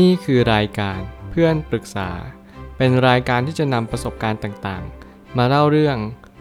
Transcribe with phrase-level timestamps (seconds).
[0.00, 2.10] นี่คือรายการเพื่อนปรึกษา
[2.76, 5.96] เป็นรายการที่จะนำประสบการณ์ต่างๆ มาเล่าเรื่อง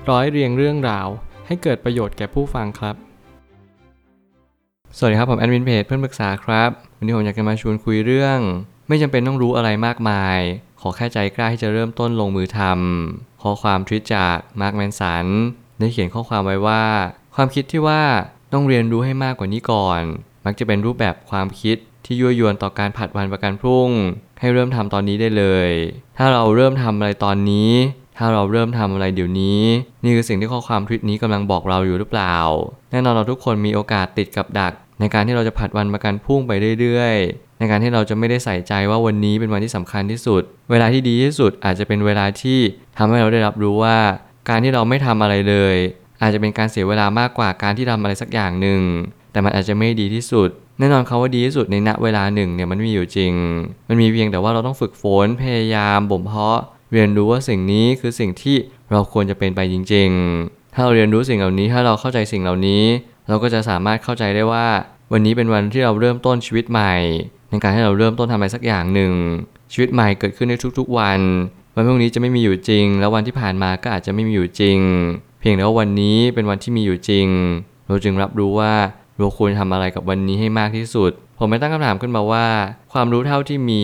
[0.10, 1.08] ร้อยเรียงเรื่องราว
[1.48, 2.96] ให้เกิดประโยชน์แก่ผู้ฟังครับ
[4.98, 8.40] สวัสดีครับผมแอดมินเพจเพื่อนปรึกษาครับ วันนี้ผมอยากจะมาชวนคุยเรื่อง
[8.88, 10.40] ไม่จำเป็นต้องรู้อะไรมากมาย
[10.82, 15.26] ขอแค่ใจกล้าที่จะเริ่มต้นลงมือทำข้อความทวิตจากมาร์คแมนสัน
[15.80, 16.84] ได้เขียนข้อความไว้ว่า
[17.36, 18.04] ความคิดที่ว่า
[18.54, 20.02] ต้องเรียนรู้ให้มากกว่านี้ก่อน
[20.46, 23.90] มักจะเป็นรูปแบบความคิด ที่ยั่วยวนต่อการผัดวันประกันพรุ่ง
[24.40, 25.72] ให้เริ่มทำตอนนี้ได้เลย
[26.18, 27.72] ถ้าเราเริ่มทำอะไรตอนนี้
[28.18, 29.62] ถ้าเราเริ่มทำอะไรเดี๋ยวนี้
[30.04, 32.36] นี่คือสิ่งที่ข้อความทวิตนี้กำลังบอกเราอยู่หรือเปล่า
[32.92, 42.60] แน่นอนเราทุกคนมีโอกาสติดกับดัก ในการที่เราจะผัดวันประกันพรุ่งไปเรื่อยๆ ในการที่เราจะไม่ได้ใส่ใจว่าวันนี้เป็นวันที่สำคัญที่สุด เวลาที่ดีที่สุดอาจจะเป็นเวลาที่
[42.98, 43.98] ทำให้เราได้รับรู้ว่า
[44.50, 45.76] การที่เราไม่ทำอะไรเลย
[46.22, 48.82] อาจจะเป็นการเสียเวลามากกว่าการที่ทำอะไรสักอย่างหนึ่ง
[49.32, 50.50] แต่มันอาจจะไม่ดีที่สุด
[50.82, 53.34] แน่นอนคาว่าดีที่สุดในณเวลาหนึ่งเนี่ยมันมีอยู่จริง
[53.90, 56.60] มันมีเพียงแต่ว่าเราต้องฝึกฝนพยายามบ่มเพาะ
[56.94, 58.56] เรียนรู้ว่าสิ่งนี้คือสิ่งที่
[58.92, 60.10] เราควรจะเป็นไปจริง
[60.42, 62.84] ๆ ถ้าเราเรียนรู้สิ่งเหล่านี้ถ้าเราเข้าใจสิ่งเหล่านี้
[63.28, 64.68] เราก็จะสามารถเข้าใจได้ว่า
[65.12, 66.94] วันนี้เป็นวันที่เราเริ่มต้นชีวิตใหม่
[67.50, 69.14] ในการให้เราเริ่มต้นทำอะไรสักอย่างหนึ่ง
[69.72, 71.20] ชีวิตใหม่เกิดขึ้นในทุกๆวัน
[71.76, 74.80] วันพรุ่งนี้จะไม่มีอยู่จริง แล้ววันที่ผ่านมาก็อาจจะไม่มีอยู่จริง
[75.40, 77.28] เพียงแต่ว่าวันนี้เป็นวันที่มีอยู่จริง
[77.88, 78.74] เราจึงรับรู้ว่า
[79.22, 82.48] เราควรทำอะไรกับวันนี้ให้มากที่สุด ผมไม่ตั้งคำถามขึ้นมาว่า
[82.94, 83.84] ความรู้เท่าที่มี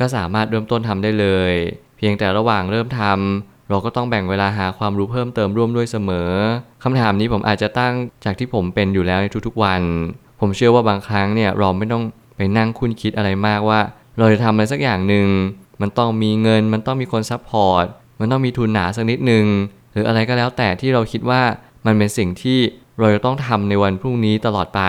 [0.00, 1.52] ก็สามารถเริ่มต้นทำได้เลย
[1.96, 6.30] เพียงแต่ระหว่างเริ่มทำเราก็ต้องแบ่งเวลาหาความรู้เพิ่มเติมร่วมด้วยเสมอ
[6.84, 9.82] คำถามนี้ผมอาจจะตั้งจากที่ผมเป็นอยู่แล้วในทุกๆวัน
[10.40, 12.02] ผมเชื่อว่าบางครั้งเนี่ยเราไม่ต้อง
[12.36, 13.80] ไปนั่งคุ้นคิดอะไรมากว่า
[14.18, 15.28] เราจะทำอะไรสักอย่างหนึ่ง
[15.80, 17.84] มันต้องมีเงิน มันต้องมีคน support
[18.20, 19.46] มันต้องมีทุนหนาสักนิดหนึ่ง
[19.92, 21.42] หรืออะไรก็แล้วแต่ที่เราคิดว่า
[21.86, 22.58] มันเป็นสิ่งที่
[23.00, 24.82] เราจะต้องทำในวันพรุ่งนี้ตลอดไป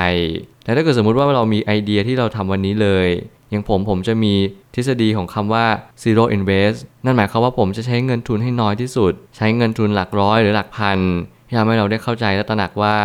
[0.63, 3.07] แต่ถ้าเกิดสมมุติว่าเรามีไอเดียที่เราทำวันนี้เลย
[3.49, 4.33] อย่างผมผมจะมี
[4.75, 5.65] ทฤษฎีของคำว่า
[6.03, 10.99] zero invest นั่นหมายความว่าผมจะใช้เงินทุนให้น้อยที่สุด ใช้เงินทุนหลักร้อยหรือหลักพัน
[11.47, 12.95] ที่ทำให้เราได้เข้าใจและตระหนักว่า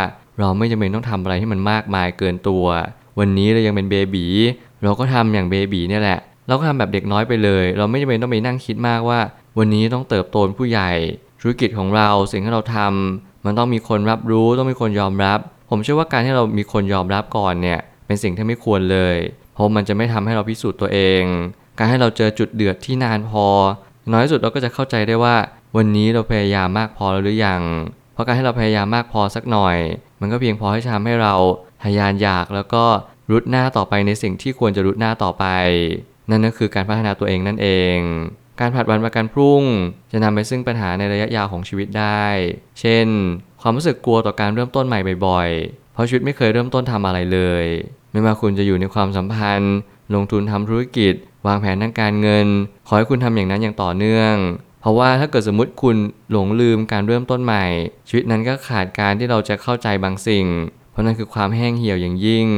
[0.41, 2.65] เราไม่จำเป็นต้องทำอะไรที่มันมากมายเกินตัว
[3.19, 4.27] วันนี้เรายังเป็นเบบี
[4.83, 9.21] เราก็ทำอย่างเบบีเนี่ยแหละ เราก็ทำแบบเด็กน้อยไปเลย เราไม่จำเป็นต้องไปนั่งคิดมากว่า
[9.59, 10.93] วันนี้ต้องเติบโตเป็นผู้ใหญ่
[11.41, 15.39] ธุรกิจของเราสิ่งที่เราทำ มันต้องมีคนรับรู้ต้องมีคนยอมรับ
[15.71, 19.17] ผมเชื่อว่าการที่เรามีคนยอมรับก่อนเนี่ยเป็นสิ่งที่ไม่ควรเลย
[19.55, 21.23] เพราะมันจะไม่ทำให้เราพิสูจน์ตัวเอง
[21.79, 23.47] การให้เราเจอจุดเดือดที่นานพอ
[24.13, 25.37] น้อยที่สุดเราก็จะเข้าใจได้ว่า
[25.77, 27.63] วันนี้เราพยายามมากพอแล้วหรือยัง
[28.15, 29.77] เพราะการให้เราพยายามมากพอสักหน่อย
[30.21, 31.35] มันก็เพียงพอให้ทำให้เรา
[31.85, 32.85] ทะยานอยากแล้วก็
[33.31, 35.45] รุดหน้าต่อไปในสิ่งที่ควรจะรุดหน้าต่อไป
[36.31, 37.97] นั่นก็คือการพัฒนาตัวเองนั่นเอง
[38.61, 39.63] การผัดวันประกันพรุ่ง
[40.13, 42.27] จะนำไปซึ่งปัญหาในระยะยาวของชีวิตได้
[42.81, 43.07] เช่น
[43.61, 47.65] ความรู้สึกกลัวต่อการเริ่มต้นใหม่บ่อยๆ เพราะชีวิตไม่เคยเริ่มต้นทำอะไรเลย
[48.13, 49.75] ไม่ว่าคุณจะอยู่ในความสัมพันธ์
[50.15, 51.15] ลงทุนทำธุรกิจ
[51.47, 52.47] วางแผนทางการเงิน
[52.87, 54.35] ขอให้คุณทำอย่างนั้นอย่างต่อเนื่อง
[54.81, 55.97] เพราะว่าถ้าเกิดสมมติคุณ
[56.31, 57.65] หลงลืมการเริ่มต้นใหม่
[58.09, 60.47] ชีวิตนั้นก็ขาดการที่เราจะเข้าใจบางสิ่ง
[60.93, 62.49] เพราะนั่นคือความแห้งเหี่ยวอย่างยิ่ง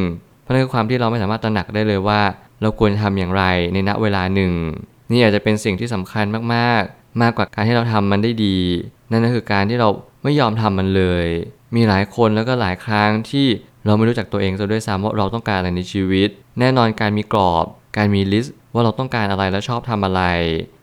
[0.43, 2.21] เพราะนั่นคือความที่เราไม่สามารถตระหนักได้เลยว่า
[2.62, 4.53] เราควรทำอย่างไรในณเวลาหนึ่ง
[5.11, 6.25] นี่อาจจะเป็นสิ่งที่สำคัญ
[6.55, 8.59] มากๆ มากกว่าการที่เราทำมันได้ดี
[9.11, 9.89] นั่นก็คือการที่เรา
[10.22, 11.27] ไม่ยอมทำมันเลย
[11.75, 13.47] มีหลายคนแล้วก็หลายครั้งที่
[13.87, 16.28] เราไม่รู้จักตัวเองซะด้วยซ้ำว่าเราต้องการอะไรในชีวิต
[16.61, 17.65] แน่นอนการมีกรอบ
[17.97, 20.22] การมีลิสต์ว่าเราต้องการอะไรและชอบทำอะไร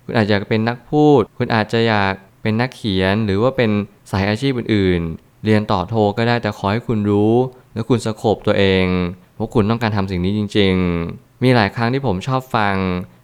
[0.06, 3.72] คุณอาจจะเป็นนักพูด คุณอาจจะอยากเป็นนักเขียนหรือว่าเป็น
[4.12, 7.34] สายอาชีพอื่นๆ เรียนต่อโทก็ได้แต่ขอให้คุณรู้
[7.74, 8.86] และคุณสโคบตัวเอง
[9.38, 10.74] ว่าคุณต้องการทำสิ่งนี้จริง
[11.10, 12.76] ๆ มีหลายครั้งที่ผมชอบฟัง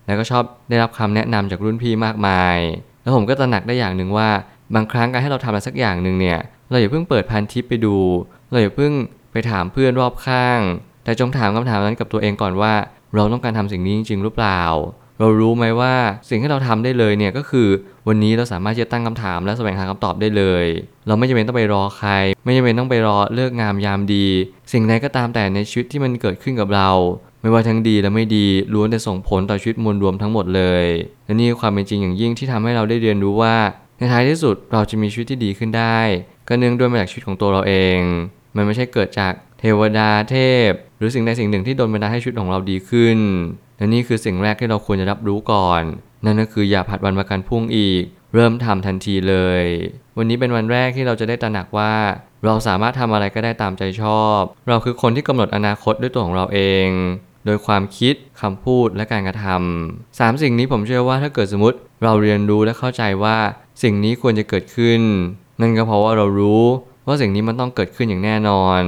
[0.09, 2.57] แล้วก็ชอบได้รับคำแนะนำจากรุ่นพี่มากมาย
[3.01, 4.29] แล้วผมก็ตระหนักได้อย่างหนึ่งว่า
[4.75, 6.39] บางครั้งการให้เราทำอะไรสักอย่างหนึ่งเนี่ย
[6.69, 7.97] เราอย่าเพิ่งเปิดพันทิปไปดู
[8.51, 8.91] เราอย่าเพิ่ง
[9.31, 10.59] ไปถามเพื่อนรอบข้าง
[11.03, 12.73] แต่จงถามคำถามนั้นกับตัวเองก่อนว่า
[13.15, 14.61] เราต้องการทำสิ่งนี้จริง ๆ หรือเปล่า
[15.19, 15.95] เรารู้ไหมว่า
[16.29, 17.67] สิ่งที่เราทำได้เลยเนี่ยก็คือ
[18.07, 20.65] วันนี้เราสามารถจะตั้งคำถามและแสวงหาคำตอบได้เลย
[21.07, 22.11] เราไม่จำเป็นต้องไปรอใคร
[22.43, 24.27] ไม่จำเป็นต้องไปรอเลิกงามยามดี
[24.71, 26.89] สิ่งใดก็ตามแต่ในชีวิตที่มันเกิดขึ้นกับเรา
[27.41, 30.85] ไม่ว่าทั้งดีและไม่ดีล้วนแต่ส่งผลต่อชีวิตมวลรวมทั้งหมดเลย
[31.25, 33.55] และนี่ความเป็นจริงอย่างยิ่งที่ทำให้เราได้เรียนรู้ว่า
[33.97, 35.99] ในท้ายที่สุดเราจะมีชีวิตที่ดีขึ้นได้
[36.47, 37.99] ก็เนื่องด้วยมาจากชีวิตของตัวเราเอง
[38.55, 40.37] มันไม่ใช่เกิดจากเทวดาเท
[40.67, 43.19] พ หรือสิ่งใดสิ่งหนึ่งที่โดนบันดาลให้ชีวิตของเราดีขึ้น
[43.77, 45.83] และนี่คือสิ่งแรกที่เราควรจะรับรู้ก่อน
[46.25, 48.03] นั่นก็คืออย่าผัดวันประกันพรุ่งอีก
[48.33, 49.63] เริ่มทำทันทีเลย
[50.17, 51.93] วันนี้เป็นวันแรกที่เราจะได้ตระหนักว่า
[52.45, 56.87] เราสามารถทำอะไรก็ได้ตามใจชอบ เราคือคนที่กำหนดอนาคตด้วยตัวของเราเอง
[57.49, 63.37] ดยความคิดคำพูดและการกระทำสามสิ่งนี้ผมเชื่อว่าถ้าเกิดสมมติเราเรียนรู้และเข้าใจว่า
[63.83, 65.01] สิ่งนี้ควรจะเกิดขึ้น
[65.61, 66.63] นั่นก็เพราะว่าเรารู้
[67.07, 68.81] ว่าสิ่งนี้มันต้องเกิดขึ้นอย่างแน่นอน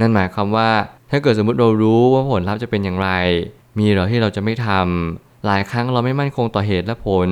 [0.00, 0.70] นั่นหมายความว่า
[1.10, 3.10] ถ้าเกิดสมมติเรารู้ว่าผลลัพธ์จะเป็นอย่างไร
[3.78, 7.28] มีหรอที่เราจะไม่ทำหลายครั้งเราไม่มั่นคงต่อเหตุและผล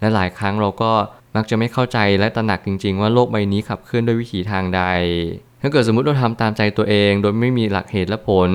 [0.00, 0.92] และหลายครั้งเราก็
[1.36, 4.82] มักจะไม่เข้าใจและตระหนักจริง ๆ ว่าโลกใบนี้ขับเคลื่อนด้วยวิถีทางใด
[5.62, 8.50] ถ้าเกิดสมมติเราทำตามใจตัวเอง โดยไม่มีหลักเหตุและผล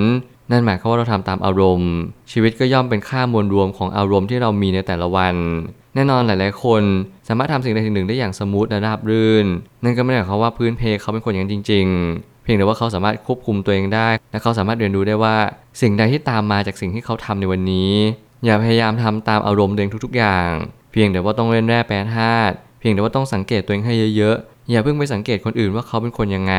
[0.52, 1.92] นั่นหมายความว่าเราทำตามอารมณ์
[2.32, 5.36] ชีวิตก็ย่อมเป็นค่ามวลรวมของอารมณ์ที่เรามีในแต่ละวัน
[5.96, 6.84] แน่นอนหลาย ๆ คน
[7.28, 9.46] สามารถทำสิ่งใดสิ่งหนึ่งได้อย่างสมูทและราบรื่น
[9.84, 11.86] นั่นก็ไม่ได้หมายความว่าพื้นเพเขาเป็นคนอย่างนั้นจริง
[12.16, 15.36] ๆ เพียงแต่ว่าเขาสามารถควบคุมตัวเองได้ และเขาสามารถเรียนรู้ได้ว่า
[15.82, 17.94] สิ่งใดที่ตามมาจากสิ่งที่เขาทำในวันนี้
[18.46, 20.50] อย่าพยายามทำตามอารมณ์ตัวเองทุก ๆ อย่าง
[20.92, 26.56] เพียงแต่ว่าต้องเล่นแร่แปรธาตุเพียงแต่ว่าต้องสังเกตตัวเองให้เยอะ ๆ อย่าเพิ่งไปสังเกตคนอื่นว่าเขาเป็นคนยังไง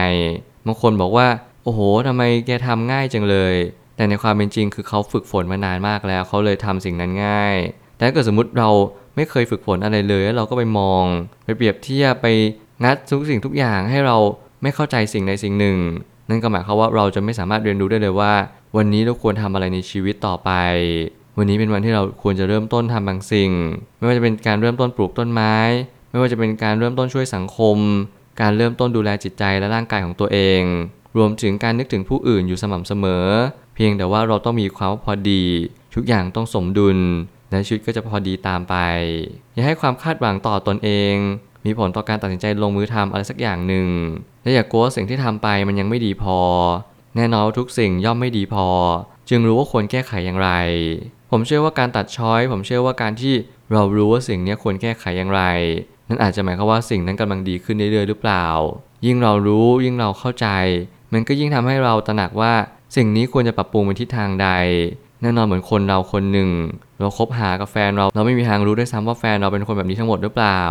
[0.67, 1.27] บางคนบอกว่า
[1.65, 3.55] โอ้โหทำไมแกทำง่ายจังเลย
[4.01, 7.57] แต่ในความเป็นจริงคือเขาฝึกฝนมานานมากแล้ว เขาเลยทำสิ่งนั้นง่าย
[7.97, 8.71] แต่ถ้าเกิดสมมติเรา
[9.17, 11.05] ไม่เคยฝึกฝนอะไรเลยแล้วเราก็ไปมอง
[11.45, 12.27] ไปเปรียบเทียบไป
[12.85, 14.17] งัดทุกสิ่งทุกอย่างให้เรา
[14.63, 15.79] ไม่เข้าใจสิ่งใดสิ่งหนึ่ง
[16.29, 18.33] นั่นก็หมายความว่าเราจะไม่สามารถเรียนรู้ได้เลยว่า
[18.77, 20.51] วันนี้เราควรทำอะไรในชีวิตต่อไป
[21.39, 23.51] วันนี้เป็นวันที่เราควรจะเริ่มต้นทำบางสิ่ง
[23.99, 25.57] ไม่ว่าจะเป็นการเริ่มต้นปลูกต้นไม้
[26.11, 27.77] ไม่ว่าจะเป็นการเริ่มต้นช่วยสังคม
[28.41, 30.63] การเริ่มต้นดูแลจิตใจและร่างกายของตัวเอง
[31.17, 33.27] รวมถึงการนึกถึงผู้อื่นอยู่สม่ำเสมอ
[33.70, 35.45] เพียงแต่ว่าเราต้องมีความพอดี
[35.95, 36.99] ทุกอย่างต้องสมดุล
[37.51, 38.75] และชีวิตก็จะพอดีตามไป
[39.55, 41.15] อย่าให้ความคาดหวังต่อตนเอง
[41.67, 43.89] มีผลต่อการตัดสินใจลงมือทำอะไรสักอย่างหนึ่ง
[44.43, 46.39] และอย่ากลัวว่าสิ่งที่ทำไปมันยังไม่ดีพอ
[47.17, 48.67] แน่นอนว่าทุกสิ่งย่อมไม่ดีพอ
[49.29, 50.51] จึงรู้ว่าควรแก้ไขอย่างไร
[51.31, 53.35] ผมเชื่อว่าการตัดช้อย ผมเชื่อว่าการที่
[53.73, 55.43] เรารู้ว่าสิ่งนี้ควรแก้ไขอย่างไร
[56.09, 58.47] นั่นอาจจะหมายความว่าสิ่งนั้นกำลังดีขึ้นเรื่อยๆหรือเปล่า
[59.07, 60.47] ยิ่งเรารู้ยิ่งเราเข้าใจ
[61.13, 62.53] มันก็ยิ่งทำให้เราตระหนักว่า
[62.97, 64.49] สิ่งนี้ควรจะปรับปรุงไปทิศทางใด
[65.23, 66.51] แน่นอนเหมือนคนเราคนหนึ่ง
[67.01, 70.63] เราคบหากับแฟนเราเราไม่มีทางรู้ด้วยซ้ำว่าแฟนเราเป็นคนแบบนี้ทั้งหมดหรือเปล่า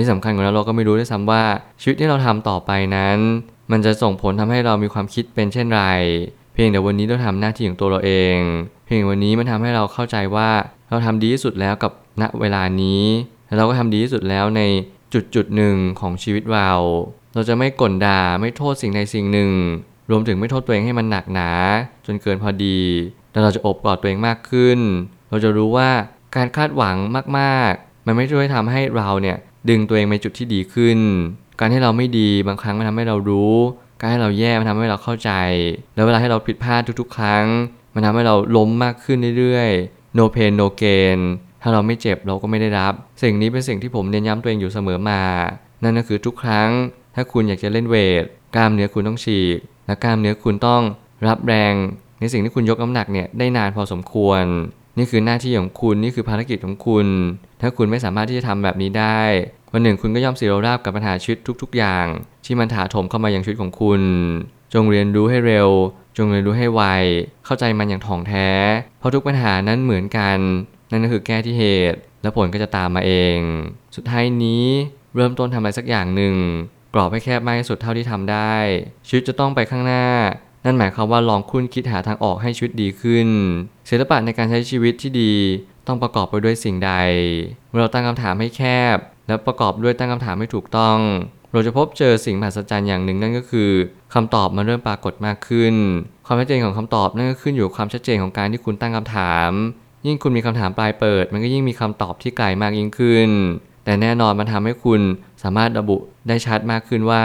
[0.00, 1.42] ที่สำคัญกว่านั้นเราก็ไม่รู้ด้วยซ้ำว่า
[1.80, 3.18] ชีวิตที่เราทำต่อไปนั้น
[3.72, 5.82] มันจะส่งผลทำให้เรามีความคิดเป็นเช่นไร
[6.54, 8.36] เพียงแต่วันนี้เราทำหน้าที่ของตัวเราเอง
[8.84, 10.50] เพียงวันนี้มันทำให้เราเข้าใจว่า
[10.90, 11.92] เราทำดีที่สุดแล้วกับ
[12.22, 13.02] ณเวลานี้
[13.46, 14.62] และเราก็ทำดีที่สุดแล้วใน
[15.14, 16.70] จุดจุดหนึ่งของชีวิตเรา
[17.34, 19.50] เราจะไม่กลด่าไม่โทษสิ่งใดสิ่งหนึ่ง
[20.10, 21.50] รวมถึงไม่โทษตัวเองให้มันหนักหนา
[22.06, 22.80] จนเกินพอดี
[23.30, 24.78] แต่เราจะอบกอดตัวเองมากขึ้น
[25.30, 25.90] เราจะรู้ว่า
[26.36, 26.96] การคาดหวัง
[27.38, 29.36] มากๆ มันไม่ช่วยทำให้เราเนี่ย
[29.68, 30.98] ดึงตัวเองไปจุดที่ดีขึ้น
[31.60, 33.54] การให้เราไม่ดีบางครั้งมันทำให้เรารู้
[34.00, 35.30] การให้เราแย่มันทำให้เราเข้าใจ
[35.94, 37.44] แล้วเวลาให้เราผิดพลาดทุกๆ ครั้ง
[37.94, 41.18] มันทำให้เราล้มมากขึ้นเรื่อยๆ no pain no gain
[41.62, 42.92] ถ้าเราไม่เจ็บเราก็ไม่ได้รับ
[43.22, 45.22] สิ่งนี้เป็นสิ่งที่ผมเน้นย้ำตัวเองอยู่เสมอมา
[45.82, 46.70] นั่นก็คือทุกครั้ง
[47.14, 48.24] ถ้าคุณอยากจะเล่นเวท
[48.54, 49.58] กล้ามเนื้อคุณต้องฉีก
[49.90, 50.82] และกล้ามเนื้อคุณต้อง
[51.28, 51.74] รับแรง
[52.20, 54.42] ในสิ่งที่คุณยกน้ำหนักเนี่ยได้นานพอสมควร
[54.98, 57.06] นี่คือหน้าที่ของคุณนี่คือภารกิจของคุณ
[57.60, 59.20] ถ้าคุณไม่สามารถที่จะทำแบบนี้ได้
[59.72, 62.06] วันหนึ่งคุณก็ย่อมเสียราบกับปัญหาชีวิตทุก ๆ อย่าง
[62.44, 64.02] ที่มันถาโถมเข้ามาอยังชีวิตของคุณ
[64.74, 65.68] จงเรียนรู้ให้เร็ว
[66.16, 66.82] จงเรียนรู้ให้ไว
[67.44, 68.48] เข้าใจมันอย่างถ่องแท้
[68.98, 70.38] เพราะทุกปัญหานั้นเหมือนกัน
[70.90, 73.38] นั่นก็คือแก้ที่เหตุ และผลก็จะตามมาเอง
[73.96, 74.64] สุดท้ายนี้
[75.14, 76.34] เริ่มต้นทำอะไรสักอย่างหนึ่ง
[76.94, 78.54] กรอบให้แคบมากที่สุดเท่าที่ทำได้
[79.08, 80.06] ชีวิตจะต้องไปข้างหน้า
[80.64, 83.28] นั่นหมายความว่าลองคุ้นคิดหาทางออกให้ชีวิตดีขึ้น
[83.90, 85.34] ศิลปะในการใช้ชีวิตที่ดี
[85.86, 86.92] ต้องประกอบไปด้วยสิ่งใด
[87.70, 88.62] เมื่อเราตั้งคำถามให้แค
[88.94, 88.96] บ
[89.28, 90.98] และประกอบด้วยตั้งคำถามให้ถูกต้อง
[91.52, 93.70] เราจะพบเจอสิ่งมหัศจรรย์อย่างหนึ่งนั่นก็คือ
[94.14, 95.74] คำตอบมันเริ่มปรากฏมากขึ้น
[96.26, 99.50] ความชัดเจนของคำตอบนั่นก็ขึ้นอยู่กับความชัดเจนของการที่คุณตั้งคำถาม
[100.06, 103.28] ยิ่งคุณมีคำถามปลายเปิด มันก็ยิ่งมีคำตอบที่ไกลมากยิ่งขึ้น
[103.84, 105.00] แต่แน่นอนมันทำให้คุณ
[105.42, 105.96] สามารถระบุ
[106.28, 107.24] ได้ชัดมากขึ้นว่า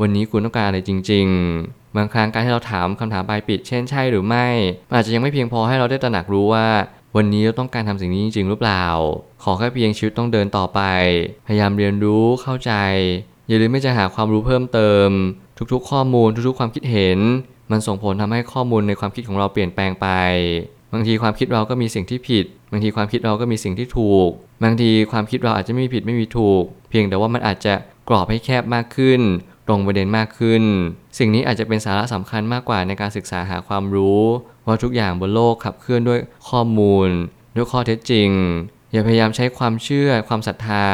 [0.00, 1.26] วันนี้คุณต้องการอะไรจริง
[1.62, 4.46] ๆ บางครั้งการที่เราถามคำถามปลายปิด เช่นใช่หรือไม่
[4.94, 6.66] อาจจะยังไม่เพียงพอให้เราได้ตระหนักรู้ว่า
[7.16, 8.84] วันนี้เราต้องการทำสิ่งนี้จริง ๆ หรือเปล่า
[9.42, 10.80] ขอแค่เพียงชีวิตต้องเดินต่อไป
[11.46, 12.72] พยายามเรียนรู้เข้าใจ
[13.48, 15.08] อย่าลืมไม่จะหาความรู้เพิ่มเติม
[15.72, 17.18] ทุกๆ ข้อมูลทุกๆ ความคิดเห็น
[17.70, 20.06] มันส่งผลทำให้ข้อมูลในความคิดของเราเปลี่ยนแปลงไป
[20.92, 24.30] บางทีความคิดเราก็มีสิ่งที่ผิด บางทีความคิดเราก็มีสิ่งที่ถูก
[24.64, 27.74] บางทีความคิดเราอาจจะไม่มีผิดไม่มีถูก เพียงแต่ว่ามันอาจจะ
[28.08, 29.20] กรอบให้แคบมากขึ้น
[29.66, 30.62] ตรงประเด็นมากขึ้น
[31.18, 34.22] สิ่งนี้อาจจะเป็นสาระสำคัญมากกว่าในการศึกษาหาความรู้
[34.66, 37.08] ว่าทุกอย่างบนโลกขับเคลื่อนด้วยข้อมูล
[37.56, 38.30] ด้วยข้อเท็จจริง
[38.92, 40.86] อย่าพยายามใช้ความเชื่อความศรัทธา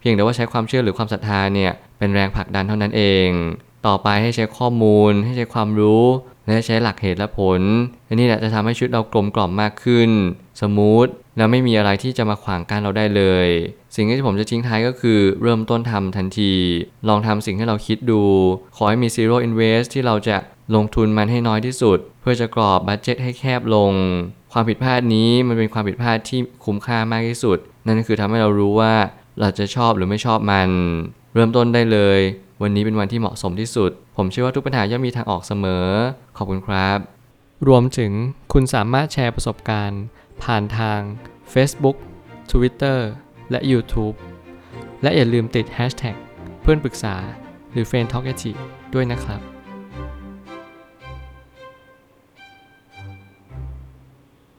[0.00, 3.28] เพียงแต่ว่าใช้ความเชื่อหรือความศรัทธาเนี่ยเป็นแรงผลักดันเท่านั้นเอง
[3.86, 6.04] ต่อไปให้ใช้ข้อมูล ให้ใช้ความรู้
[6.46, 7.60] และใช้หลักเหตุและผล
[8.08, 10.10] อันนี้แหละจะทำให้ชีวิตเรากลมกล่อมมากขึ้น
[10.60, 13.48] สมูทแล้วไม่มีอะไรที่จะมาขวางกั้นเราได้เลย
[13.94, 16.52] สิ่งที่ผมจะทิ้งท้ายก็คือเริ่มต้นทำทันที
[17.08, 18.22] ลองทำสิ่งที่เราคิดดู
[18.76, 20.36] ขอให้มี zero invest ที่เราจะ
[20.74, 23.92] ลงทุนมันให้น้อยที่สุด เพื่อจะกรอบบัตเจ็ตให้แคบลง
[24.52, 28.94] ความผิดพลาดนี้มันเป็นความผิดพลาดที่คุ้มค่ามากที่สุด นั่นคือทำให้เรารู้ว่า
[29.40, 30.70] เราจะชอบหรือไม่ชอบมัน
[31.34, 32.20] เริ่มต้นได้เลย
[32.62, 35.86] วันนี้เป็นวันที่เหมาะสมที่สุด ผมเชื่อว่าทุกปัญหาย่อมมีทางออกเสมอ
[36.36, 36.98] ขอบคุณครับ
[37.68, 38.12] รวมถึง
[38.52, 40.02] คุณสามารถแชร์ประสบการณ์
[40.42, 41.00] ผ่านทาง
[41.52, 41.96] Facebook
[42.50, 42.98] Twitter
[43.50, 44.16] และ YouTube
[45.02, 46.16] และอย่าลืมติด Hashtag
[46.62, 47.14] เพื่อนปรึกษา
[47.72, 48.26] หรือ f r ร e n d t a l k
[48.94, 49.40] ด้วยนะครับ